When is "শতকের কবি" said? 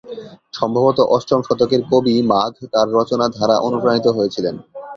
1.47-2.15